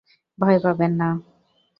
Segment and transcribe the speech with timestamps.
[0.39, 1.09] ভয় পাবেন না।